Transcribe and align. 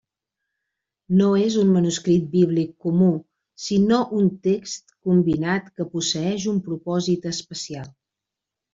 No 1.19 1.27
és 1.47 1.57
un 1.63 1.69
manuscrit 1.73 2.25
bíblic 2.31 2.73
comú, 2.87 3.11
sinó 3.67 4.01
un 4.23 4.33
text 4.51 4.97
combinat 5.11 5.71
que 5.77 5.91
posseeix 5.95 6.53
un 6.57 6.61
propòsit 6.69 7.33
especial. 7.39 7.91